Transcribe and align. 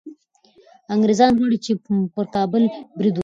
انګریزان 0.93 1.31
غواړي 1.39 1.57
چي 1.65 1.71
پر 2.15 2.25
کابل 2.35 2.63
برید 2.97 3.13
وکړي. 3.15 3.19